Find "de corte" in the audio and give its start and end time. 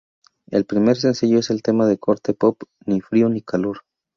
1.85-2.33